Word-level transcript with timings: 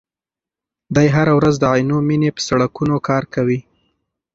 دی 0.95 1.07
هره 1.15 1.33
ورځ 1.39 1.55
د 1.59 1.65
عینومېنې 1.73 2.29
په 2.35 2.41
سړکونو 2.47 2.95
کار 3.07 3.23
کوي. 3.33 3.59